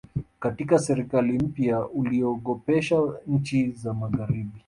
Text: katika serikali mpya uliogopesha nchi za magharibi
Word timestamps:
katika 0.39 0.79
serikali 0.79 1.33
mpya 1.39 1.87
uliogopesha 1.87 3.01
nchi 3.27 3.71
za 3.71 3.93
magharibi 3.93 4.51